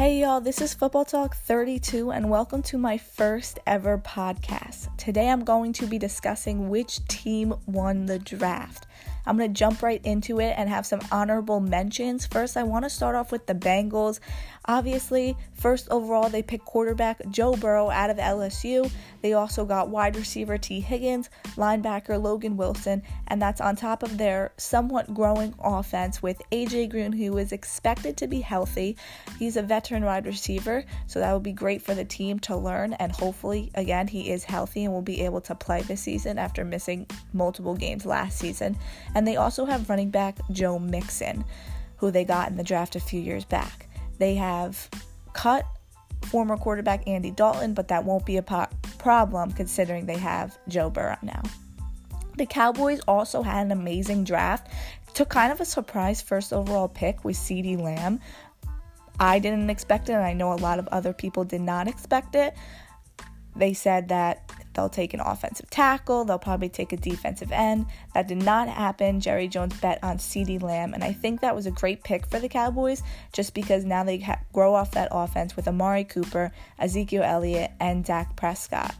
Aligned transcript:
Hey 0.00 0.20
y'all, 0.20 0.40
this 0.40 0.62
is 0.62 0.72
Football 0.72 1.04
Talk 1.04 1.36
32 1.36 2.10
and 2.10 2.30
welcome 2.30 2.62
to 2.62 2.78
my 2.78 2.96
first 2.96 3.58
ever 3.66 3.98
podcast. 3.98 4.88
Today 4.96 5.28
I'm 5.28 5.44
going 5.44 5.74
to 5.74 5.84
be 5.84 5.98
discussing 5.98 6.70
which 6.70 7.06
team 7.06 7.52
won 7.66 8.06
the 8.06 8.18
draft. 8.18 8.86
I'm 9.26 9.36
going 9.36 9.52
to 9.52 9.58
jump 9.58 9.82
right 9.82 10.00
into 10.04 10.40
it 10.40 10.54
and 10.56 10.68
have 10.68 10.86
some 10.86 11.00
honorable 11.12 11.60
mentions. 11.60 12.26
First, 12.26 12.56
I 12.56 12.62
want 12.62 12.84
to 12.84 12.90
start 12.90 13.14
off 13.14 13.32
with 13.32 13.46
the 13.46 13.54
Bengals. 13.54 14.20
Obviously, 14.66 15.36
first 15.54 15.88
overall, 15.90 16.28
they 16.28 16.42
picked 16.42 16.64
quarterback 16.64 17.20
Joe 17.30 17.54
Burrow 17.54 17.90
out 17.90 18.10
of 18.10 18.18
LSU. 18.18 18.90
They 19.22 19.32
also 19.32 19.64
got 19.64 19.88
wide 19.88 20.16
receiver 20.16 20.58
Tee 20.58 20.80
Higgins, 20.80 21.30
linebacker 21.56 22.22
Logan 22.22 22.56
Wilson, 22.56 23.02
and 23.26 23.40
that's 23.40 23.60
on 23.60 23.74
top 23.74 24.02
of 24.02 24.18
their 24.18 24.52
somewhat 24.58 25.12
growing 25.14 25.54
offense 25.58 26.22
with 26.22 26.40
AJ 26.52 26.90
Green, 26.90 27.12
who 27.12 27.36
is 27.38 27.52
expected 27.52 28.16
to 28.18 28.26
be 28.26 28.40
healthy. 28.40 28.96
He's 29.38 29.56
a 29.56 29.62
veteran 29.62 30.04
wide 30.04 30.26
receiver, 30.26 30.84
so 31.06 31.20
that 31.20 31.32
would 31.32 31.42
be 31.42 31.52
great 31.52 31.82
for 31.82 31.94
the 31.94 32.04
team 32.04 32.38
to 32.40 32.56
learn. 32.56 32.92
And 32.94 33.12
hopefully, 33.12 33.70
again, 33.74 34.08
he 34.08 34.30
is 34.30 34.44
healthy 34.44 34.84
and 34.84 34.92
will 34.92 35.02
be 35.02 35.22
able 35.22 35.40
to 35.42 35.54
play 35.54 35.82
this 35.82 36.02
season 36.02 36.38
after 36.38 36.64
missing 36.64 37.06
multiple 37.32 37.74
games 37.74 38.06
last 38.06 38.38
season. 38.38 38.76
And 39.14 39.26
they 39.26 39.36
also 39.36 39.64
have 39.64 39.88
running 39.88 40.10
back 40.10 40.38
Joe 40.50 40.78
Mixon, 40.78 41.44
who 41.96 42.10
they 42.10 42.24
got 42.24 42.50
in 42.50 42.56
the 42.56 42.62
draft 42.62 42.96
a 42.96 43.00
few 43.00 43.20
years 43.20 43.44
back. 43.44 43.88
They 44.18 44.34
have 44.36 44.88
cut 45.32 45.64
former 46.22 46.56
quarterback 46.56 47.06
Andy 47.08 47.30
Dalton, 47.30 47.74
but 47.74 47.88
that 47.88 48.04
won't 48.04 48.26
be 48.26 48.36
a 48.36 48.42
po- 48.42 48.68
problem 48.98 49.52
considering 49.52 50.06
they 50.06 50.18
have 50.18 50.58
Joe 50.68 50.90
Burrow 50.90 51.16
now. 51.22 51.42
The 52.36 52.46
Cowboys 52.46 53.00
also 53.08 53.42
had 53.42 53.66
an 53.66 53.72
amazing 53.72 54.24
draft. 54.24 54.68
Took 55.14 55.28
kind 55.28 55.52
of 55.52 55.60
a 55.60 55.64
surprise 55.64 56.22
first 56.22 56.52
overall 56.52 56.88
pick 56.88 57.24
with 57.24 57.36
CeeDee 57.36 57.80
Lamb. 57.80 58.20
I 59.18 59.38
didn't 59.38 59.68
expect 59.68 60.08
it, 60.08 60.12
and 60.12 60.24
I 60.24 60.32
know 60.32 60.52
a 60.52 60.54
lot 60.54 60.78
of 60.78 60.88
other 60.88 61.12
people 61.12 61.44
did 61.44 61.60
not 61.60 61.88
expect 61.88 62.34
it. 62.34 62.54
They 63.56 63.74
said 63.74 64.08
that 64.08 64.50
they'll 64.74 64.88
take 64.88 65.14
an 65.14 65.20
offensive 65.20 65.70
tackle, 65.70 66.24
they'll 66.24 66.38
probably 66.38 66.68
take 66.68 66.92
a 66.92 66.96
defensive 66.96 67.52
end. 67.52 67.86
That 68.14 68.28
did 68.28 68.42
not 68.42 68.68
happen. 68.68 69.20
Jerry 69.20 69.48
Jones 69.48 69.78
bet 69.80 70.02
on 70.02 70.18
CeeDee 70.18 70.62
Lamb, 70.62 70.94
and 70.94 71.04
I 71.04 71.12
think 71.12 71.40
that 71.40 71.54
was 71.54 71.66
a 71.66 71.70
great 71.70 72.04
pick 72.04 72.26
for 72.26 72.38
the 72.38 72.48
Cowboys 72.48 73.02
just 73.32 73.54
because 73.54 73.84
now 73.84 74.04
they 74.04 74.18
ha- 74.18 74.40
grow 74.52 74.74
off 74.74 74.92
that 74.92 75.08
offense 75.10 75.56
with 75.56 75.68
Amari 75.68 76.04
Cooper, 76.04 76.52
Ezekiel 76.78 77.22
Elliott, 77.22 77.72
and 77.80 78.04
Dak 78.04 78.36
Prescott. 78.36 78.94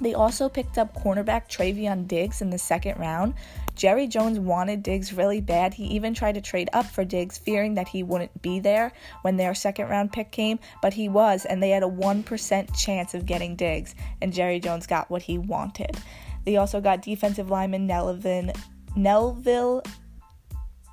They 0.00 0.14
also 0.14 0.48
picked 0.48 0.76
up 0.76 0.94
cornerback 0.94 1.48
Trevon 1.48 2.08
Diggs 2.08 2.42
in 2.42 2.50
the 2.50 2.58
second 2.58 2.98
round. 2.98 3.34
Jerry 3.76 4.06
Jones 4.06 4.40
wanted 4.40 4.82
Diggs 4.82 5.12
really 5.12 5.40
bad. 5.40 5.74
He 5.74 5.84
even 5.86 6.14
tried 6.14 6.34
to 6.34 6.40
trade 6.40 6.68
up 6.72 6.86
for 6.86 7.04
Diggs, 7.04 7.38
fearing 7.38 7.74
that 7.74 7.88
he 7.88 8.02
wouldn't 8.02 8.42
be 8.42 8.58
there 8.58 8.92
when 9.22 9.36
their 9.36 9.54
second 9.54 9.88
round 9.88 10.12
pick 10.12 10.30
came, 10.32 10.58
but 10.82 10.94
he 10.94 11.08
was, 11.08 11.44
and 11.44 11.62
they 11.62 11.70
had 11.70 11.82
a 11.82 11.88
1% 11.88 12.76
chance 12.76 13.14
of 13.14 13.26
getting 13.26 13.54
Diggs, 13.54 13.94
and 14.20 14.32
Jerry 14.32 14.58
Jones 14.60 14.86
got 14.86 15.10
what 15.10 15.22
he 15.22 15.38
wanted. 15.38 15.96
They 16.44 16.56
also 16.56 16.80
got 16.80 17.02
defensive 17.02 17.50
lineman 17.50 17.86
Nelvin, 17.86 18.52
Neville, 18.96 19.82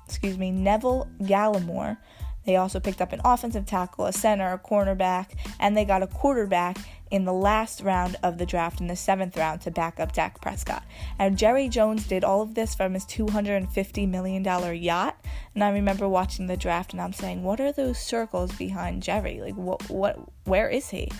excuse 0.06 0.38
me, 0.38 0.50
Neville 0.50 1.08
Gallimore. 1.22 1.98
They 2.44 2.56
also 2.56 2.80
picked 2.80 3.00
up 3.00 3.12
an 3.12 3.20
offensive 3.24 3.66
tackle, 3.66 4.06
a 4.06 4.12
center, 4.12 4.52
a 4.52 4.58
cornerback, 4.58 5.30
and 5.60 5.76
they 5.76 5.84
got 5.84 6.02
a 6.02 6.06
quarterback 6.06 6.76
in 7.10 7.26
the 7.26 7.32
last 7.32 7.82
round 7.82 8.16
of 8.22 8.38
the 8.38 8.46
draft 8.46 8.80
in 8.80 8.86
the 8.86 8.96
seventh 8.96 9.36
round 9.36 9.60
to 9.60 9.70
back 9.70 10.00
up 10.00 10.12
Dak 10.12 10.40
Prescott. 10.40 10.82
And 11.18 11.36
Jerry 11.36 11.68
Jones 11.68 12.06
did 12.06 12.24
all 12.24 12.40
of 12.40 12.54
this 12.54 12.74
from 12.74 12.94
his 12.94 13.04
$250 13.04 14.08
million 14.08 14.42
yacht. 14.82 15.22
And 15.54 15.62
I 15.62 15.70
remember 15.70 16.08
watching 16.08 16.46
the 16.46 16.56
draft 16.56 16.92
and 16.92 17.02
I'm 17.02 17.12
saying, 17.12 17.42
what 17.42 17.60
are 17.60 17.70
those 17.70 17.98
circles 17.98 18.52
behind 18.52 19.02
Jerry? 19.02 19.40
Like, 19.42 19.56
what, 19.56 19.88
what, 19.90 20.18
where 20.44 20.70
is 20.70 20.88
he? 20.88 21.10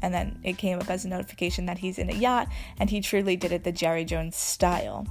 And 0.00 0.12
then 0.12 0.40
it 0.42 0.56
came 0.56 0.80
up 0.80 0.88
as 0.88 1.04
a 1.04 1.08
notification 1.08 1.66
that 1.66 1.78
he's 1.78 1.98
in 1.98 2.08
a 2.08 2.14
yacht 2.14 2.48
and 2.78 2.88
he 2.88 3.02
truly 3.02 3.36
did 3.36 3.52
it 3.52 3.62
the 3.62 3.72
Jerry 3.72 4.06
Jones 4.06 4.36
style. 4.36 5.06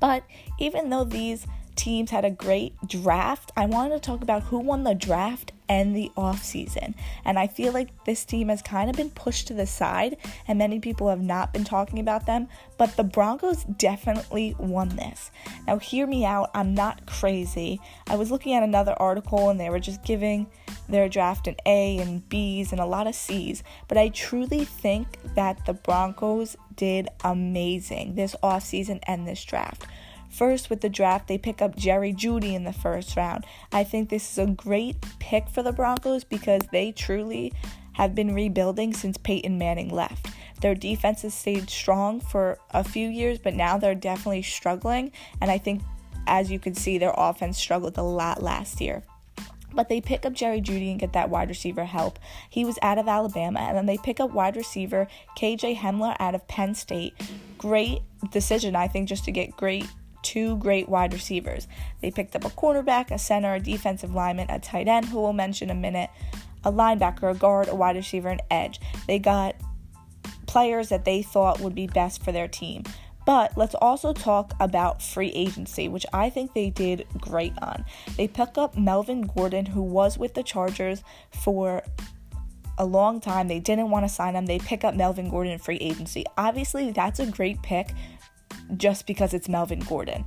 But 0.00 0.24
even 0.58 0.90
though 0.90 1.04
these 1.04 1.46
teams 1.80 2.10
had 2.10 2.26
a 2.26 2.30
great 2.30 2.74
draft, 2.86 3.50
I 3.56 3.64
wanted 3.64 3.94
to 3.94 4.00
talk 4.00 4.22
about 4.22 4.42
who 4.44 4.58
won 4.58 4.84
the 4.84 4.94
draft 4.94 5.52
and 5.66 5.96
the 5.96 6.10
offseason. 6.16 6.94
And 7.24 7.38
I 7.38 7.46
feel 7.46 7.72
like 7.72 8.04
this 8.04 8.24
team 8.24 8.48
has 8.48 8.60
kind 8.60 8.90
of 8.90 8.96
been 8.96 9.08
pushed 9.08 9.46
to 9.48 9.54
the 9.54 9.66
side, 9.66 10.18
and 10.46 10.58
many 10.58 10.78
people 10.78 11.08
have 11.08 11.22
not 11.22 11.54
been 11.54 11.64
talking 11.64 11.98
about 11.98 12.26
them. 12.26 12.48
But 12.76 12.96
the 12.96 13.04
Broncos 13.04 13.64
definitely 13.64 14.54
won 14.58 14.90
this. 14.90 15.30
Now, 15.66 15.78
hear 15.78 16.06
me 16.06 16.24
out, 16.26 16.50
I'm 16.54 16.74
not 16.74 17.06
crazy. 17.06 17.80
I 18.08 18.16
was 18.16 18.30
looking 18.30 18.52
at 18.54 18.62
another 18.62 18.94
article, 18.98 19.48
and 19.48 19.58
they 19.58 19.70
were 19.70 19.80
just 19.80 20.04
giving 20.04 20.48
their 20.88 21.08
draft 21.08 21.46
an 21.46 21.56
A 21.64 21.98
and 21.98 22.28
B's 22.28 22.72
and 22.72 22.80
a 22.80 22.86
lot 22.86 23.06
of 23.06 23.14
C's. 23.14 23.62
But 23.88 23.96
I 23.96 24.08
truly 24.08 24.64
think 24.64 25.18
that 25.34 25.64
the 25.64 25.74
Broncos 25.74 26.56
did 26.74 27.08
amazing 27.24 28.16
this 28.16 28.34
offseason 28.42 28.98
and 29.06 29.26
this 29.26 29.42
draft. 29.44 29.86
First, 30.30 30.70
with 30.70 30.80
the 30.80 30.88
draft, 30.88 31.28
they 31.28 31.38
pick 31.38 31.60
up 31.60 31.76
Jerry 31.76 32.12
Jeudy 32.12 32.54
in 32.54 32.64
the 32.64 32.72
first 32.72 33.16
round. 33.16 33.44
I 33.72 33.84
think 33.84 34.08
this 34.08 34.32
is 34.32 34.38
a 34.38 34.46
great 34.46 34.96
pick 35.18 35.48
for 35.48 35.62
the 35.62 35.72
Broncos 35.72 36.24
because 36.24 36.62
they 36.72 36.92
truly 36.92 37.52
have 37.94 38.14
been 38.14 38.34
rebuilding 38.34 38.94
since 38.94 39.18
Peyton 39.18 39.58
Manning 39.58 39.90
left. 39.90 40.28
Their 40.60 40.74
defense 40.74 41.22
has 41.22 41.34
stayed 41.34 41.68
strong 41.68 42.20
for 42.20 42.58
a 42.70 42.84
few 42.84 43.08
years, 43.08 43.38
but 43.38 43.54
now 43.54 43.76
they're 43.76 43.94
definitely 43.94 44.42
struggling. 44.42 45.10
And 45.40 45.50
I 45.50 45.58
think, 45.58 45.82
as 46.26 46.50
you 46.50 46.58
can 46.58 46.74
see, 46.74 46.96
their 46.96 47.14
offense 47.16 47.58
struggled 47.58 47.98
a 47.98 48.02
lot 48.02 48.42
last 48.42 48.80
year. 48.80 49.02
But 49.72 49.88
they 49.88 50.00
pick 50.00 50.26
up 50.26 50.32
Jerry 50.32 50.60
Jeudy 50.60 50.90
and 50.90 50.98
get 50.98 51.12
that 51.12 51.30
wide 51.30 51.48
receiver 51.48 51.84
help. 51.84 52.18
He 52.48 52.64
was 52.64 52.78
out 52.82 52.98
of 52.98 53.08
Alabama, 53.08 53.60
and 53.60 53.76
then 53.76 53.86
they 53.86 53.98
pick 53.98 54.20
up 54.20 54.32
wide 54.32 54.56
receiver 54.56 55.06
KJ 55.38 55.76
Hamler 55.76 56.16
out 56.18 56.34
of 56.34 56.46
Penn 56.48 56.74
State. 56.74 57.14
Great 57.56 58.00
decision, 58.30 58.74
I 58.74 58.88
think, 58.88 59.08
just 59.08 59.24
to 59.26 59.32
get 59.32 59.56
great 59.56 59.86
two 60.22 60.56
great 60.58 60.88
wide 60.88 61.12
receivers. 61.12 61.68
They 62.00 62.10
picked 62.10 62.36
up 62.36 62.44
a 62.44 62.50
cornerback, 62.50 63.10
a 63.10 63.18
center, 63.18 63.54
a 63.54 63.60
defensive 63.60 64.14
lineman, 64.14 64.50
a 64.50 64.58
tight 64.58 64.88
end, 64.88 65.06
who 65.06 65.20
we'll 65.20 65.32
mention 65.32 65.70
in 65.70 65.76
a 65.76 65.80
minute, 65.80 66.10
a 66.64 66.72
linebacker, 66.72 67.30
a 67.30 67.34
guard, 67.34 67.68
a 67.68 67.74
wide 67.74 67.96
receiver, 67.96 68.28
an 68.28 68.40
edge. 68.50 68.80
They 69.06 69.18
got 69.18 69.56
players 70.46 70.88
that 70.88 71.04
they 71.04 71.22
thought 71.22 71.60
would 71.60 71.74
be 71.74 71.86
best 71.86 72.22
for 72.24 72.32
their 72.32 72.48
team. 72.48 72.84
But 73.26 73.56
let's 73.56 73.74
also 73.76 74.12
talk 74.12 74.54
about 74.60 75.02
free 75.02 75.28
agency, 75.28 75.88
which 75.88 76.06
I 76.12 76.30
think 76.30 76.54
they 76.54 76.70
did 76.70 77.06
great 77.20 77.52
on. 77.62 77.84
They 78.16 78.26
pick 78.26 78.56
up 78.56 78.76
Melvin 78.76 79.22
Gordon, 79.22 79.66
who 79.66 79.82
was 79.82 80.18
with 80.18 80.34
the 80.34 80.42
Chargers 80.42 81.04
for 81.30 81.82
a 82.78 82.84
long 82.84 83.20
time. 83.20 83.46
They 83.46 83.60
didn't 83.60 83.90
want 83.90 84.04
to 84.04 84.08
sign 84.08 84.34
him. 84.34 84.46
They 84.46 84.58
pick 84.58 84.84
up 84.84 84.94
Melvin 84.94 85.28
Gordon 85.28 85.52
in 85.52 85.58
free 85.58 85.76
agency. 85.76 86.24
Obviously, 86.36 86.90
that's 86.90 87.20
a 87.20 87.26
great 87.26 87.62
pick 87.62 87.90
just 88.76 89.06
because 89.06 89.34
it's 89.34 89.48
Melvin 89.48 89.80
Gordon. 89.80 90.24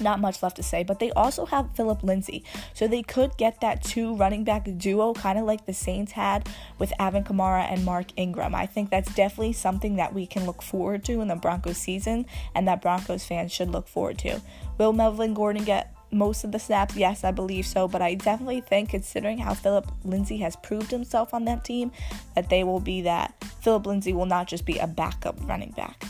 Not 0.00 0.20
much 0.20 0.42
left 0.42 0.56
to 0.56 0.62
say, 0.62 0.82
but 0.82 0.98
they 0.98 1.10
also 1.12 1.44
have 1.46 1.76
Phillip 1.76 2.02
Lindsay. 2.02 2.44
So 2.72 2.88
they 2.88 3.02
could 3.02 3.36
get 3.36 3.60
that 3.60 3.84
two 3.84 4.16
running 4.16 4.42
back 4.42 4.66
duo, 4.78 5.12
kind 5.12 5.38
of 5.38 5.44
like 5.44 5.66
the 5.66 5.74
Saints 5.74 6.12
had 6.12 6.48
with 6.78 6.92
Alvin 6.98 7.24
Kamara 7.24 7.70
and 7.70 7.84
Mark 7.84 8.06
Ingram. 8.16 8.54
I 8.54 8.66
think 8.66 8.90
that's 8.90 9.14
definitely 9.14 9.52
something 9.52 9.96
that 9.96 10.14
we 10.14 10.26
can 10.26 10.46
look 10.46 10.62
forward 10.62 11.04
to 11.04 11.20
in 11.20 11.28
the 11.28 11.36
Broncos 11.36 11.76
season 11.76 12.24
and 12.54 12.66
that 12.66 12.80
Broncos 12.80 13.24
fans 13.24 13.52
should 13.52 13.70
look 13.70 13.86
forward 13.86 14.18
to. 14.18 14.40
Will 14.78 14.94
Melvin 14.94 15.34
Gordon 15.34 15.64
get 15.64 15.94
most 16.10 16.42
of 16.42 16.52
the 16.52 16.58
snaps? 16.58 16.96
Yes, 16.96 17.22
I 17.22 17.30
believe 17.30 17.66
so, 17.66 17.86
but 17.86 18.00
I 18.00 18.14
definitely 18.14 18.62
think, 18.62 18.90
considering 18.90 19.38
how 19.38 19.52
Phillip 19.54 19.90
Lindsay 20.04 20.38
has 20.38 20.56
proved 20.56 20.90
himself 20.90 21.34
on 21.34 21.44
that 21.44 21.64
team, 21.64 21.92
that 22.34 22.48
they 22.48 22.64
will 22.64 22.80
be 22.80 23.02
that. 23.02 23.34
Phillip 23.60 23.86
Lindsay 23.86 24.14
will 24.14 24.26
not 24.26 24.48
just 24.48 24.64
be 24.64 24.78
a 24.78 24.86
backup 24.86 25.36
running 25.46 25.72
back. 25.72 26.02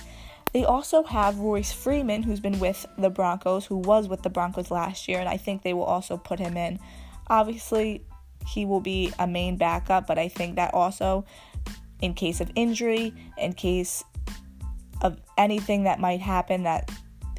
They 0.53 0.65
also 0.65 1.03
have 1.05 1.39
Royce 1.39 1.73
Freeman, 1.73 2.23
who's 2.23 2.41
been 2.41 2.59
with 2.59 2.87
the 2.99 3.09
Broncos, 3.09 3.67
who 3.67 3.77
was 3.77 4.07
with 4.07 4.23
the 4.23 4.31
Broncos 4.31 4.71
last 4.71 5.09
year, 5.09 5.19
and 5.19 5.29
I 5.29 5.39
think 5.39 5.63
they 5.63 5.73
will 5.73 5.85
also 5.85 6.17
put 6.19 6.39
him 6.39 6.57
in. 6.57 6.79
Obviously, 7.29 8.05
he 8.47 8.67
will 8.67 8.81
be 8.81 9.13
a 9.19 9.27
main 9.27 9.57
backup, 9.57 10.07
but 10.07 10.19
I 10.19 10.29
think 10.29 10.57
that 10.57 10.75
also, 10.75 11.25
in 12.03 12.13
case 12.13 12.41
of 12.41 12.51
injury, 12.55 13.15
in 13.39 13.55
case 13.55 14.05
of 15.01 15.19
anything 15.39 15.85
that 15.85 16.01
might 16.01 16.21
happen, 16.21 16.65
that 16.65 16.91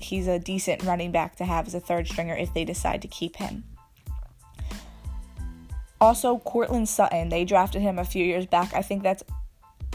he's 0.02 0.28
a 0.28 0.40
decent 0.40 0.84
running 0.84 1.12
back 1.12 1.36
to 1.36 1.46
have 1.46 1.68
as 1.68 1.76
a 1.76 1.80
third 1.80 2.08
stringer 2.08 2.36
if 2.36 2.54
they 2.54 2.66
decide 2.66 3.02
to 3.04 3.08
keep 3.08 3.36
him. 3.36 3.64
Also, 6.02 6.40
Courtland 6.40 6.90
Sutton, 6.90 7.30
they 7.30 7.46
drafted 7.46 7.82
him 7.82 8.00
a 8.00 8.04
few 8.04 8.26
years 8.26 8.46
back. 8.46 8.74
I 8.74 8.82
think 8.82 9.04
that's 9.04 9.24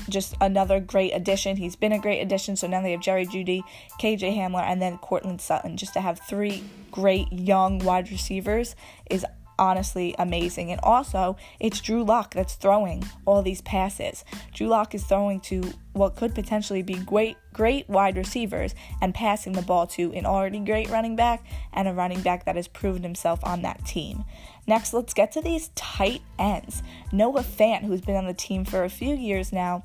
just 0.09 0.35
another 0.41 0.81
great 0.81 1.13
addition. 1.13 1.57
He's 1.57 1.77
been 1.77 1.93
a 1.93 1.99
great 1.99 2.21
addition. 2.21 2.57
So 2.57 2.67
now 2.67 2.83
they 2.83 2.93
have 2.93 3.01
Jerry 3.01 3.27
Jeudy, 3.27 3.63
KJ 4.01 4.37
Hamler, 4.37 4.63
and 4.63 4.81
then 4.81 4.99
Courtland 4.99 5.41
Sutton. 5.41 5.77
Just 5.77 5.95
to 5.95 6.01
have 6.01 6.21
three 6.29 6.65
great 6.91 7.33
young 7.33 7.79
wide 7.79 8.11
receivers 8.11 8.75
is 9.11 9.25
honestly 9.59 10.15
amazing. 10.19 10.71
And 10.71 10.81
also, 10.83 11.37
it's 11.61 11.81
Drew 11.81 12.05
Lock 12.05 12.35
that's 12.35 12.55
throwing 12.55 13.05
all 13.27 13.43
these 13.43 13.61
passes. 13.61 14.25
Drew 14.55 14.69
Lock 14.69 14.95
is 14.95 15.05
throwing 15.05 15.41
to 15.41 15.73
what 15.93 16.17
could 16.17 16.35
potentially 16.35 16.83
be 16.83 16.95
great 16.95 17.37
great 17.53 17.89
wide 17.89 18.17
receivers 18.17 18.73
and 19.03 19.13
passing 19.13 19.53
the 19.53 19.63
ball 19.63 19.85
to 19.85 20.13
an 20.13 20.25
already 20.25 20.61
great 20.61 20.89
running 20.91 21.17
back 21.17 21.45
and 21.73 21.89
a 21.89 21.93
running 21.93 22.21
back 22.21 22.45
that 22.45 22.55
has 22.55 22.69
proven 22.69 23.03
himself 23.03 23.41
on 23.43 23.63
that 23.63 23.85
team. 23.85 24.25
Next, 24.69 24.93
let's 24.93 25.15
get 25.15 25.33
to 25.33 25.41
these 25.41 25.69
tight 25.75 26.23
ends. 26.39 26.83
Noah 27.11 27.43
Fant, 27.43 27.83
who's 27.83 28.03
been 28.03 28.17
on 28.17 28.27
the 28.27 28.35
team 28.35 28.65
for 28.65 28.85
a 28.85 28.91
few 28.91 29.17
years 29.17 29.53
now, 29.53 29.83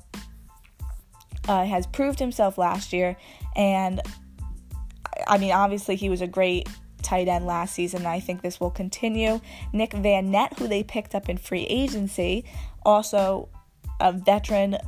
uh, 1.48 1.64
has 1.64 1.86
proved 1.86 2.20
himself 2.20 2.56
last 2.56 2.92
year 2.92 3.16
and 3.56 4.00
I 5.26 5.38
mean, 5.38 5.52
obviously, 5.52 5.96
he 5.96 6.08
was 6.08 6.20
a 6.20 6.26
great 6.26 6.68
tight 7.02 7.28
end 7.28 7.46
last 7.46 7.74
season. 7.74 8.00
And 8.00 8.08
I 8.08 8.20
think 8.20 8.42
this 8.42 8.60
will 8.60 8.70
continue. 8.70 9.40
Nick 9.72 9.90
Vannett, 9.90 10.58
who 10.58 10.66
they 10.66 10.82
picked 10.82 11.14
up 11.14 11.28
in 11.28 11.36
free 11.36 11.64
agency, 11.64 12.44
also 12.84 13.48
a 14.00 14.12
veteran 14.12 14.78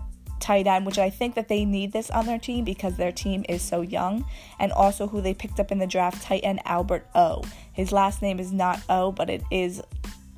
tight 0.40 0.66
end, 0.66 0.86
which 0.86 0.98
I 0.98 1.10
think 1.10 1.34
that 1.34 1.48
they 1.48 1.64
need 1.64 1.92
this 1.92 2.10
on 2.10 2.26
their 2.26 2.38
team 2.38 2.64
because 2.64 2.96
their 2.96 3.12
team 3.12 3.44
is 3.48 3.62
so 3.62 3.80
young, 3.80 4.24
and 4.58 4.72
also 4.72 5.06
who 5.08 5.20
they 5.20 5.34
picked 5.34 5.60
up 5.60 5.72
in 5.72 5.78
the 5.78 5.86
draft, 5.86 6.22
tight 6.22 6.40
end 6.44 6.60
Albert 6.64 7.06
O. 7.14 7.42
His 7.72 7.92
last 7.92 8.22
name 8.22 8.38
is 8.38 8.52
not 8.52 8.80
O, 8.88 9.12
but 9.12 9.30
it 9.30 9.42
is 9.50 9.82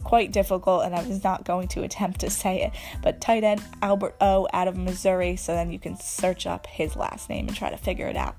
quite 0.04 0.32
difficult, 0.32 0.84
and 0.84 0.94
I 0.94 1.02
was 1.02 1.22
not 1.22 1.44
going 1.44 1.68
to 1.68 1.82
attempt 1.82 2.20
to 2.20 2.30
say 2.30 2.62
it. 2.62 2.72
But 3.02 3.20
tight 3.20 3.44
end 3.44 3.62
Albert 3.82 4.16
O 4.20 4.48
out 4.52 4.68
of 4.68 4.76
Missouri, 4.76 5.36
so 5.36 5.52
then 5.52 5.70
you 5.70 5.78
can 5.78 5.98
search 5.98 6.46
up 6.46 6.66
his 6.66 6.96
last 6.96 7.28
name 7.28 7.48
and 7.48 7.56
try 7.56 7.70
to 7.70 7.76
figure 7.76 8.06
it 8.06 8.16
out. 8.16 8.36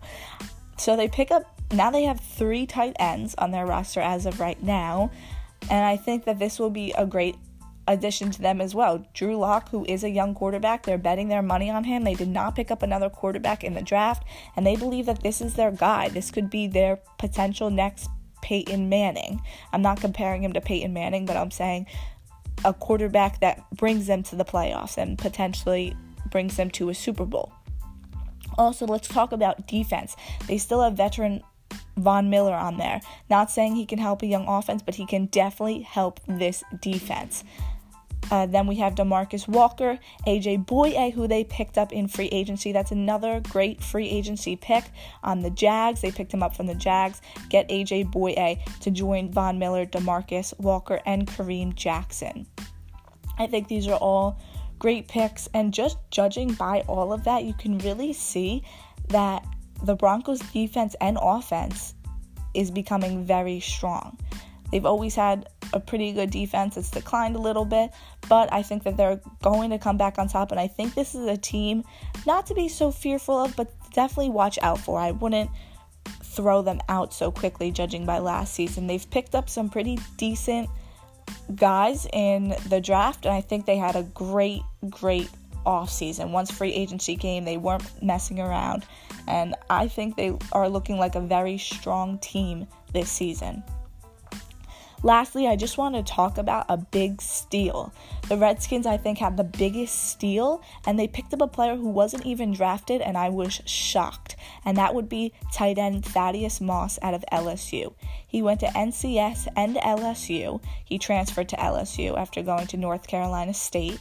So 0.77 0.95
they 0.95 1.07
pick 1.07 1.29
up, 1.29 1.44
now 1.71 1.91
they 1.91 2.03
have 2.03 2.19
three 2.19 2.65
tight 2.65 2.95
ends 3.00 3.35
on 3.38 3.51
their 3.51 3.65
roster 3.65 4.00
as 4.00 4.25
of 4.25 4.39
right 4.39 4.61
now. 4.63 5.11
And 5.69 5.85
I 5.85 5.97
think 5.97 6.23
that 6.23 6.39
this 6.39 6.57
will 6.57 6.69
be 6.69 6.94
a 6.97 7.06
great 7.06 7.35
addition 7.89 8.31
to 8.31 8.41
them 8.41 8.62
as 8.62 8.75
well. 8.75 9.06
Drew 9.13 9.38
Lock, 9.38 9.69
who 9.69 9.86
is 9.86 10.03
a 10.03 10.09
young 10.09 10.36
quarterback, 10.36 10.83
they're 10.83 10.97
betting 10.97 11.27
their 11.27 11.41
money 11.41 11.69
on 11.69 11.83
him. 11.83 12.03
They 12.03 12.13
did 12.13 12.30
not 12.30 12.56
pick 12.56 12.71
up 12.71 12.83
another 12.83 13.09
quarterback 13.09 13.63
in 13.63 13.74
the 13.74 13.81
draft, 13.81 14.24
and 14.56 14.65
they 14.65 14.75
believe 14.75 15.07
that 15.07 15.24
this 15.24 15.41
is 15.41 15.56
their 15.56 15.71
guy. 15.71 16.09
This 16.09 16.31
could 16.31 16.50
be 16.50 16.68
their 16.68 17.00
potential 17.18 17.69
next 17.69 18.09
Peyton 18.41 18.89
Manning. 18.89 19.41
I'm 19.74 19.81
not 19.81 20.00
comparing 20.00 20.44
him 20.44 20.53
to 20.53 20.62
Peyton 20.62 20.94
Manning, 20.94 21.25
but 21.25 21.36
I'm 21.36 21.51
saying 21.51 21.88
a 22.63 22.74
quarterback 22.74 23.39
that 23.39 23.69
brings 23.71 24.07
them 24.07 24.24
to 24.24 24.35
the 24.35 24.45
playoffs 24.45 24.97
and 24.97 25.18
potentially 25.18 25.95
brings 26.30 26.57
them 26.57 26.69
to 26.71 26.89
a 26.89 26.94
Super 26.94 27.25
Bowl. 27.25 27.51
Also, 28.57 28.85
let's 28.85 29.07
talk 29.07 29.31
about 29.31 29.68
defense. 29.68 30.15
They 30.47 30.57
still 30.57 30.81
have 30.81 30.94
veteran 30.94 31.42
Von 31.97 32.30
Miller 32.30 32.53
on 32.53 32.77
there. 32.77 33.01
Not 33.30 33.51
saying 33.51 33.75
he 33.75 33.85
can 33.85 34.00
help 34.00 34.21
a 34.21 34.27
young 34.27 34.47
offense, 34.47 34.81
but 34.81 34.95
he 34.95 35.06
can 35.06 35.25
definitely 35.27 35.81
help 35.81 36.19
this 36.27 36.63
defense. 36.81 37.44
Uh, 38.31 38.46
then 38.46 38.68
we 38.68 38.76
have 38.76 38.96
Demarcus 38.96 39.48
Walker, 39.48 40.00
AJ 40.28 40.66
Bouye, 40.66 41.12
who 41.14 41.28
they 41.28 41.44
picked 41.44 41.78
up 41.78 41.92
in 41.92 42.08
free 42.08 42.28
agency. 42.28 42.72
That's 42.72 42.92
another 42.92 43.42
great 43.50 43.84
free 43.84 44.10
agency 44.10 44.56
pick 44.56 44.86
on 45.24 45.42
the 45.42 45.50
Jags. 45.50 46.02
They 46.02 46.12
picked 46.12 46.34
him 46.34 46.44
up 46.44 46.56
from 46.56 46.68
the 46.68 46.76
Jags. 46.76 47.22
Get 47.50 47.70
AJ 47.70 48.12
Bouye 48.12 48.60
to 48.81 48.92
join 48.92 49.31
Von 49.31 49.58
Miller, 49.58 49.86
Demarcus 49.86 50.58
Walker, 50.60 51.00
and 51.06 51.28
Kareem 51.28 51.76
Jackson. 51.76 52.46
I 53.38 53.48
think 53.48 53.68
these 53.68 53.88
are 53.88 53.98
all 53.98 54.40
great 54.78 55.08
picks. 55.08 55.48
And 55.54 55.74
just 55.74 55.98
judging 56.12 56.54
by 56.54 56.81
all 56.88 57.14
of 57.14 57.24
that, 57.24 57.44
you 57.44 57.54
can 57.54 57.78
really 57.80 58.14
see 58.14 58.64
that 59.10 59.46
the 59.84 59.96
Broncos' 59.96 60.40
defense 60.40 60.96
and 61.02 61.18
offense 61.22 61.94
is 62.54 62.70
becoming 62.72 63.26
very 63.26 63.60
strong. 63.60 64.18
They've 64.72 64.86
always 64.86 65.16
had 65.16 65.48
a 65.74 65.80
pretty 65.80 66.12
good 66.12 66.30
defense. 66.30 66.77
It's 66.77 66.92
declined 66.92 67.36
a 67.36 67.39
little 67.39 67.66
bit, 67.66 67.92
but 68.27 68.51
I 68.51 68.62
think 68.63 68.83
that 68.83 68.98
they're 68.98 69.19
going 69.42 69.69
to 69.71 69.77
come 69.77 69.98
back 69.98 70.18
on 70.18 70.27
top. 70.27 70.51
And 70.51 70.60
I 70.60 70.68
think 70.68 70.94
this 70.94 71.16
is 71.16 71.25
a 71.27 71.38
team 71.38 71.83
not 72.25 72.45
to 72.48 72.54
be 72.54 72.68
so 72.68 72.92
fearful 72.92 73.38
of, 73.38 73.56
but 73.56 73.71
definitely 73.94 74.30
watch 74.30 74.60
out 74.62 74.80
for. 74.80 75.00
I 75.00 75.12
wouldn't 75.12 75.50
throw 76.24 76.62
them 76.62 76.80
out 76.89 77.13
so 77.13 77.31
quickly, 77.31 77.71
judging 77.71 78.06
by 78.06 78.19
last 78.19 78.54
season. 78.54 78.88
They've 78.88 79.10
picked 79.10 79.36
up 79.36 79.50
some 79.50 79.69
pretty 79.69 80.00
decent 80.18 80.69
guys 81.56 82.07
in 82.13 82.56
the 82.69 82.81
draft, 82.81 83.25
and 83.25 83.33
I 83.33 83.42
think 83.42 83.66
they 83.66 83.77
had 83.77 83.95
a 83.95 84.04
great, 84.04 84.62
great 84.89 85.30
off 85.66 85.89
season. 85.89 86.31
Once 86.31 86.51
free 86.51 86.71
agency 86.71 87.16
came, 87.16 87.45
they 87.45 87.57
weren't 87.57 87.83
messing 88.01 88.39
around, 88.39 88.86
and 89.27 89.56
I 89.69 89.88
think 89.88 90.16
they 90.16 90.33
are 90.51 90.69
looking 90.69 90.98
like 90.98 91.16
a 91.16 91.21
very 91.21 91.57
strong 91.57 92.18
team 92.19 92.68
this 92.94 93.12
season. 93.12 93.63
Lastly, 95.01 95.48
I 95.48 95.56
just 95.56 95.78
want 95.78 95.96
to 95.96 96.04
talk 96.04 96.38
about 96.38 96.66
a 96.68 96.75
big 96.75 97.22
steal. 97.22 97.94
The 98.28 98.36
Redskins, 98.36 98.86
I 98.86 98.98
think, 98.98 99.18
had 99.18 99.38
the 99.38 99.46
biggest 99.46 100.10
steal, 100.10 100.62
and 100.86 101.00
they 101.00 101.07
picked 101.07 101.34
up 101.34 101.42
a 101.42 101.48
player 101.48 101.78
who 101.78 101.88
wasn't 101.88 102.25
even 102.25 102.51
drafted, 102.51 103.01
and 103.01 103.18
I 103.18 103.30
was 103.30 103.62
shocked. 103.66 104.36
And 104.66 104.75
that 104.78 104.94
would 104.94 105.07
be 105.07 105.31
tight 105.54 105.78
end 105.78 106.06
Thaddeus 106.06 106.60
Moss 106.60 107.00
out 107.01 107.13
of 107.13 107.24
LSU. 107.31 107.94
He 108.28 108.42
went 108.42 108.60
to 108.60 108.68
NCS 108.68 109.48
and 109.56 109.78
LSU. 109.78 110.62
He 110.84 111.00
transferred 111.00 111.48
to 111.50 111.56
LSU 111.56 112.18
after 112.18 112.44
going 112.44 112.68
to 112.68 112.78
North 112.78 113.07
Carolina 113.07 113.54
State 113.54 114.00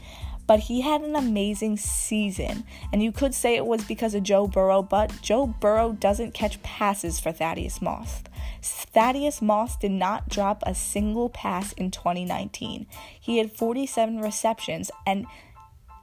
but 0.48 0.60
he 0.60 0.80
had 0.80 1.02
an 1.02 1.14
amazing 1.14 1.76
season. 1.76 2.64
And 2.90 3.02
you 3.02 3.12
could 3.12 3.34
say 3.34 3.54
it 3.54 3.66
was 3.66 3.84
because 3.84 4.14
of 4.14 4.22
Joe 4.22 4.48
Burrow, 4.48 4.82
but 4.82 5.12
Joe 5.20 5.46
Burrow 5.46 5.92
doesn't 5.92 6.32
catch 6.32 6.60
passes 6.62 7.20
for 7.20 7.30
Thaddeus 7.30 7.82
Moss. 7.82 8.22
Thaddeus 8.62 9.42
Moss 9.42 9.76
did 9.76 9.90
not 9.90 10.30
drop 10.30 10.64
a 10.66 10.74
single 10.74 11.28
pass 11.28 11.74
in 11.74 11.90
2019. 11.90 12.86
He 13.20 13.36
had 13.36 13.52
47 13.52 14.20
receptions, 14.20 14.90
and 15.06 15.26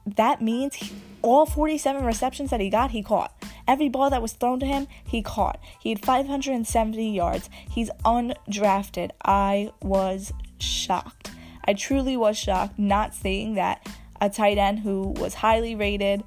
that 0.06 0.40
means 0.40 0.76
he, 0.76 0.94
all 1.22 1.44
47 1.44 2.04
receptions 2.04 2.50
that 2.50 2.60
he 2.60 2.70
got, 2.70 2.92
he 2.92 3.02
caught. 3.02 3.34
Every 3.66 3.88
ball 3.88 4.10
that 4.10 4.22
was 4.22 4.34
thrown 4.34 4.60
to 4.60 4.66
him, 4.66 4.86
he 5.04 5.22
caught. 5.22 5.58
He 5.80 5.88
had 5.88 6.04
570 6.04 7.10
yards. 7.10 7.50
He's 7.68 7.90
undrafted. 8.04 9.10
I 9.24 9.72
was 9.82 10.32
shocked. 10.60 11.32
I 11.64 11.74
truly 11.74 12.16
was 12.16 12.38
shocked 12.38 12.78
not 12.78 13.12
seeing 13.12 13.54
that 13.54 13.84
a 14.20 14.30
tight 14.30 14.58
end 14.58 14.80
who 14.80 15.14
was 15.16 15.34
highly 15.34 15.74
rated 15.74 16.22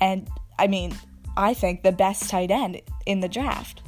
and 0.00 0.28
I 0.58 0.66
mean, 0.66 0.96
I 1.36 1.54
think 1.54 1.82
the 1.82 1.92
best 1.92 2.28
tight 2.28 2.50
end 2.50 2.80
in 3.06 3.20
the 3.20 3.28
draft. 3.28 3.82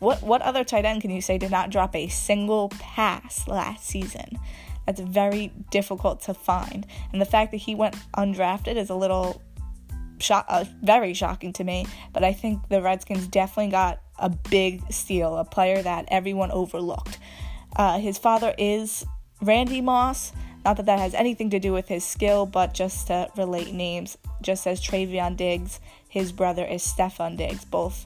What 0.00 0.22
what 0.22 0.42
other 0.42 0.64
tight 0.64 0.84
end 0.84 1.02
can 1.02 1.10
you 1.10 1.20
say 1.20 1.38
did 1.38 1.50
not 1.50 1.70
drop 1.70 1.96
a 1.96 2.08
single 2.08 2.68
pass 2.68 3.48
last 3.48 3.84
season? 3.86 4.38
That's 4.86 5.00
very 5.00 5.52
difficult 5.70 6.22
to 6.22 6.34
find. 6.34 6.86
And 7.12 7.20
the 7.20 7.26
fact 7.26 7.50
that 7.50 7.58
he 7.58 7.74
went 7.74 7.96
undrafted 8.16 8.76
is 8.76 8.90
a 8.90 8.94
little 8.94 9.42
uh, 10.30 10.64
very 10.82 11.14
shocking 11.14 11.52
to 11.54 11.64
me. 11.64 11.86
But 12.12 12.24
I 12.24 12.32
think 12.32 12.68
the 12.68 12.80
Redskins 12.80 13.28
definitely 13.28 13.72
got 13.72 14.00
a 14.18 14.30
big 14.30 14.82
steal, 14.92 15.36
a 15.36 15.44
player 15.44 15.82
that 15.82 16.06
everyone 16.08 16.50
overlooked. 16.50 17.18
Uh, 17.76 17.98
his 17.98 18.18
father 18.18 18.54
is 18.56 19.04
Randy 19.42 19.80
Moss. 19.80 20.32
Not 20.68 20.76
that 20.76 20.84
that 20.84 20.98
has 20.98 21.14
anything 21.14 21.48
to 21.48 21.58
do 21.58 21.72
with 21.72 21.88
his 21.88 22.04
skill, 22.04 22.44
but 22.44 22.74
just 22.74 23.06
to 23.06 23.30
relate 23.38 23.72
names. 23.72 24.18
Just 24.42 24.66
as 24.66 24.82
Trevon 24.82 25.34
Diggs, 25.34 25.80
his 26.10 26.30
brother 26.30 26.62
is 26.62 26.82
Stefon 26.82 27.38
Diggs, 27.38 27.64
both 27.64 28.04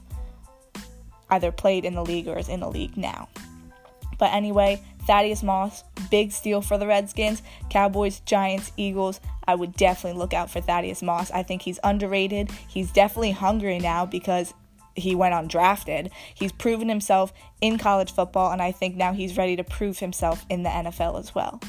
either 1.29 1.51
played 1.51 1.83
in 1.83 1.93
the 1.93 2.05
league 2.05 2.29
or 2.29 2.37
is 2.37 2.47
in 2.47 2.61
the 2.61 2.69
league 2.71 2.95
now. 2.95 3.27
But 4.17 4.31
anyway, 4.31 4.81
Thaddeus 5.05 5.43
Moss, 5.43 5.83
big 6.09 6.31
steal 6.31 6.61
for 6.61 6.77
the 6.77 6.87
Redskins. 6.87 7.43
Cowboys, 7.69 8.21
Giants, 8.21 8.71
Eagles. 8.77 9.19
I 9.45 9.55
would 9.55 9.73
definitely 9.75 10.17
look 10.17 10.33
out 10.33 10.49
for 10.49 10.61
Thaddeus 10.61 11.03
Moss. 11.03 11.31
I 11.31 11.43
think 11.43 11.63
he's 11.63 11.81
underrated. 11.83 12.49
He's 12.69 12.93
definitely 12.93 13.31
hungry 13.31 13.77
now 13.77 14.05
because 14.05 14.53
he 14.95 15.15
went 15.15 15.33
undrafted. 15.33 16.11
He's 16.33 16.53
proven 16.53 16.87
himself 16.87 17.33
in 17.59 17.77
college 17.77 18.13
football, 18.13 18.53
and 18.53 18.61
I 18.61 18.71
think 18.71 18.95
now 18.95 19.11
he's 19.11 19.35
ready 19.35 19.57
to 19.57 19.65
prove 19.65 19.99
himself 19.99 20.45
in 20.49 20.63
the 20.63 20.69
NFL 20.69 21.19
as 21.19 21.35
well. 21.35 21.59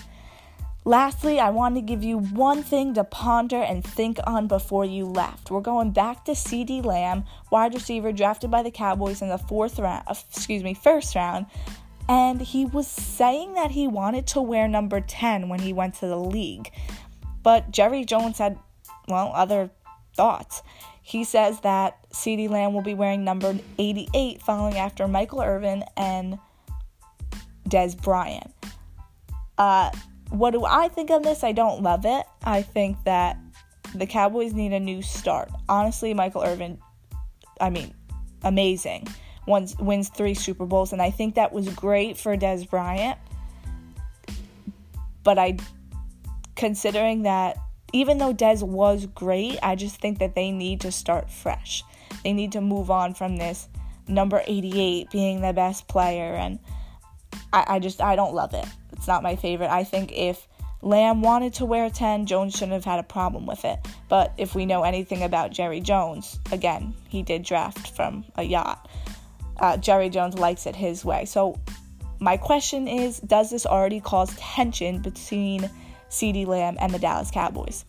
Lastly, 0.87 1.41
I 1.41 1.49
want 1.49 1.76
to 1.76 1.81
give 1.81 2.05
you 2.05 2.19
one 2.19 2.62
thing 2.62 2.93
to 2.95 3.05
ponder 3.05 3.57
and 3.57 3.83
think 3.83 4.19
on 4.26 4.47
before 4.47 4.85
you 4.85 5.07
left. 5.07 5.50
We're 5.50 5.62
going 5.62 5.93
back 5.93 6.26
to 6.26 6.33
CeeDee 6.33 6.85
Lamb, 6.85 7.25
wide 7.50 7.73
receiver 7.73 8.12
drafted 8.12 8.50
by 8.50 8.62
the 8.62 8.71
Cowboys 8.71 9.23
in 9.23 9.31
the 9.31 9.38
fourth 9.38 9.79
round, 9.79 10.05
uh, 10.07 10.14
excuse 10.31 10.62
me, 10.62 10.75
first 10.75 11.14
round, 11.14 11.47
and 12.07 12.43
he 12.43 12.67
was 12.67 12.87
saying 12.87 13.55
that 13.55 13.71
he 13.71 13.88
wanted 13.88 14.26
to 14.29 14.43
wear 14.43 14.69
number 14.69 15.00
10 15.00 15.49
when 15.49 15.61
he 15.61 15.73
went 15.73 15.95
to 15.95 16.07
the 16.07 16.19
league. 16.19 16.71
But 17.43 17.71
Jerry 17.71 18.05
Jones 18.05 18.37
had, 18.37 18.59
well, 19.09 19.33
other 19.35 19.71
thoughts. 20.14 20.62
He 21.00 21.25
says 21.25 21.61
that 21.61 21.99
CeeDee 22.11 22.50
Lamb 22.50 22.75
will 22.75 22.83
be 22.83 22.95
wearing 22.95 23.25
number 23.25 23.59
88 23.79 24.43
following 24.43 24.76
after 24.76 25.09
Michael 25.09 25.41
Irvin 25.41 25.83
and 25.97 26.38
Dez 27.69 28.00
Bryant. 28.00 28.53
Uh, 29.57 29.91
what 30.31 30.52
do 30.52 30.64
I 30.64 30.88
think 30.88 31.11
of 31.11 31.23
this? 31.23 31.45
I 31.45 31.52
don't 31.52 31.83
love 31.83 32.04
it. 32.04 32.25
I 32.43 32.62
think 32.62 33.02
that 33.04 33.38
the 33.95 34.07
Cowboys 34.07 34.52
need 34.52 34.73
a 34.73 34.81
new 34.81 35.02
start. 35.02 35.50
Honestly, 35.69 36.14
Michael 36.14 36.43
Irvin, 36.43 36.78
I 37.61 37.71
mean, 37.71 37.95
amazing. 38.43 39.07
Wins, 39.47 39.76
wins 39.78 40.09
three 40.09 40.35
Super 40.35 40.66
Bowls, 40.66 40.93
and 40.93 41.02
I 41.02 41.11
think 41.11 41.35
that 41.35 41.52
was 41.52 41.69
great 41.69 42.16
for 42.16 42.37
Dez 42.37 42.69
Bryant. 42.69 43.19
But 45.23 45.38
I, 45.38 45.59
considering 46.57 47.23
that 47.23 47.59
even 47.93 48.19
though 48.19 48.35
Dez 48.35 48.62
was 48.62 49.07
great, 49.07 49.59
I 49.62 49.76
just 49.76 50.00
think 50.00 50.19
that 50.19 50.35
they 50.35 50.50
need 50.50 50.81
to 50.81 50.90
start 50.90 51.31
fresh. 51.31 51.85
They 52.25 52.33
need 52.33 52.52
to 52.52 52.61
move 52.61 52.90
on 52.90 53.14
from 53.14 53.37
this 53.37 53.69
number 54.09 54.43
88 54.47 55.11
being 55.11 55.40
the 55.40 55.52
best 55.52 55.87
player. 55.87 56.35
And 56.35 56.59
I, 57.52 57.64
I 57.69 57.78
just, 57.78 58.00
I 58.00 58.16
don't 58.16 58.35
love 58.35 58.52
it. 58.52 58.66
It's 58.97 59.07
not 59.07 59.23
my 59.23 59.37
favorite. 59.37 59.71
I 59.71 59.85
think 59.85 60.13
if 60.13 60.47
Lamb 60.83 61.23
wanted 61.23 61.55
to 61.55 61.65
wear 61.65 61.89
10, 61.89 62.27
Jones 62.27 62.53
shouldn't 62.53 62.73
have 62.73 62.85
had 62.85 63.01
a 63.01 63.05
problem 63.05 63.47
with 63.47 63.65
it. 63.65 63.79
But 64.09 64.35
if 64.37 64.55
we 64.55 64.67
know 64.67 64.83
anything 64.83 65.23
about 65.23 65.51
Jerry 65.51 65.81
Jones, 65.81 66.39
again, 66.53 66.95
he 67.09 67.23
did 67.23 67.43
draft 67.43 67.97
from 67.97 68.25
a 68.37 68.43
yacht. 68.43 68.89
Uh, 69.59 69.77
Jerry 69.77 70.11
Jones 70.11 70.39
likes 70.39 70.67
it 70.67 70.77
his 70.77 71.05
way. 71.05 71.25
So 71.25 71.59
my 72.21 72.37
question 72.37 72.87
is 72.89 73.21
Does 73.21 73.51
this 73.51 73.67
already 73.67 74.01
cause 74.01 74.35
tension 74.37 75.01
between 75.01 75.71
CeeDee 76.11 76.47
Lamb 76.47 76.77
and 76.81 76.93
the 76.93 76.99
Dallas 76.99 77.31
Cowboys? 77.31 77.85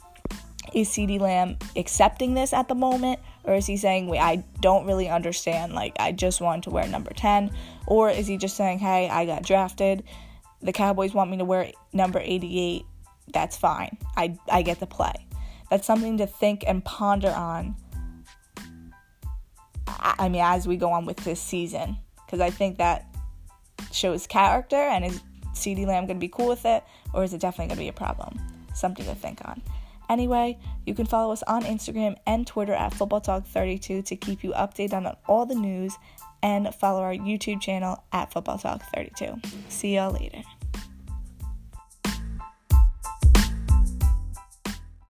Is 0.74 0.90
CeeDee 0.90 1.20
Lamb 1.20 1.58
accepting 1.76 2.34
this 2.34 2.54
at 2.54 2.68
the 2.68 2.76
moment? 2.76 3.20
Or 3.44 3.54
is 3.54 3.66
he 3.66 3.78
saying, 3.78 4.08
wait, 4.08 4.20
I 4.20 4.44
don't 4.60 4.86
really 4.86 5.08
understand, 5.08 5.74
like, 5.74 5.96
I 6.00 6.12
just 6.12 6.42
wanted 6.42 6.64
to 6.64 6.72
wear 6.72 6.88
number 6.88 7.12
10? 7.14 7.52
Or 7.86 8.10
is 8.10 8.26
he 8.26 8.38
just 8.38 8.58
saying, 8.58 8.80
hey, 8.80 9.08
I 9.08 9.26
got 9.26 9.44
drafted, 9.44 10.04
the 10.66 10.74
Cowboys 10.74 11.14
want 11.14 11.30
me 11.30 11.38
to 11.38 11.46
wear 11.46 11.72
number 11.94 12.20
88, 12.20 12.86
that's 13.32 13.56
fine. 13.56 13.98
I, 14.18 14.38
I 14.52 14.62
get 14.64 14.80
to 14.80 14.88
play. 14.88 15.14
That's 15.70 15.86
something 15.86 16.18
to 16.18 16.28
think 16.28 16.64
and 16.68 16.84
ponder 16.84 17.30
on, 17.30 17.76
I 19.88 20.30
mean, 20.30 20.42
as 20.42 20.68
we 20.68 20.78
go 20.78 20.92
on 20.92 21.06
with 21.06 21.18
this 21.18 21.40
season. 21.40 21.98
Because 22.26 22.40
I 22.40 22.50
think 22.50 22.78
that 22.80 23.06
shows 23.92 24.28
character, 24.28 24.76
and 24.76 25.06
is 25.06 25.22
CeeDee 25.54 25.86
Lamb 25.86 26.06
going 26.06 26.18
to 26.18 26.22
be 26.22 26.28
cool 26.28 26.48
with 26.48 26.66
it, 26.66 26.84
or 27.14 27.24
is 27.24 27.34
it 27.34 27.42
definitely 27.42 27.68
going 27.68 27.78
to 27.78 27.84
be 27.84 27.90
a 27.90 27.94
problem? 27.94 28.40
Something 28.74 29.06
to 29.06 29.16
think 29.16 29.42
on. 29.46 29.62
Anyway, 30.10 30.58
you 30.86 30.94
can 30.94 31.06
follow 31.06 31.32
us 31.32 31.44
on 31.44 31.64
Instagram 31.64 32.16
and 32.28 32.46
Twitter 32.46 32.74
at 32.74 32.94
Football 32.94 33.22
Talk 33.22 33.46
32 33.46 34.04
to 34.04 34.16
keep 34.16 34.44
you 34.44 34.52
updated 34.52 34.94
on 34.94 35.16
all 35.28 35.46
the 35.46 35.56
news 35.56 35.96
and 36.44 36.74
follow 36.76 37.02
our 37.02 37.14
YouTube 37.14 37.60
channel 37.60 38.04
at 38.12 38.32
Football 38.32 38.60
Talk 38.60 38.84
32. 38.94 39.42
See 39.70 39.96
y'all 39.96 40.12
later. 40.12 40.44